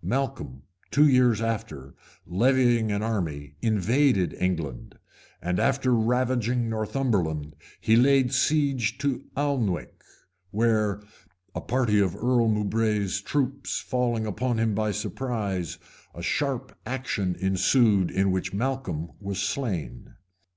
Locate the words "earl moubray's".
12.16-13.20